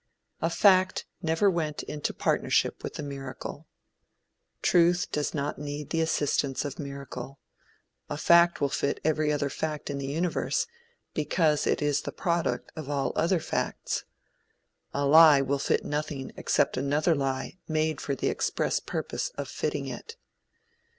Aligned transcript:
A 0.41 0.49
fact 0.49 1.05
never 1.21 1.47
went 1.47 1.83
into 1.83 2.11
partnership 2.11 2.83
with 2.83 2.97
a 2.97 3.03
miracle. 3.03 3.67
Truth 4.63 5.11
does 5.11 5.35
not 5.35 5.59
need 5.59 5.91
the 5.91 6.01
assistance 6.01 6.65
of 6.65 6.79
miracle. 6.79 7.39
A 8.09 8.17
fact 8.17 8.59
will 8.59 8.69
fit 8.69 8.99
every 9.03 9.31
other 9.31 9.47
fact 9.51 9.91
in 9.91 9.99
the 9.99 10.07
Universe, 10.07 10.65
because 11.13 11.67
it 11.67 11.83
is 11.83 12.01
the 12.01 12.11
product 12.11 12.71
of 12.75 12.89
all 12.89 13.11
other 13.15 13.39
facts. 13.39 14.03
A 14.91 15.05
lie 15.05 15.39
will 15.39 15.59
fit 15.59 15.85
nothing 15.85 16.31
except 16.35 16.77
another 16.77 17.13
lie 17.13 17.59
made 17.67 18.01
for 18.01 18.15
the 18.15 18.29
express 18.29 18.79
purpose 18.79 19.29
of 19.37 19.47
fitting 19.49 19.85
it. 19.85 20.15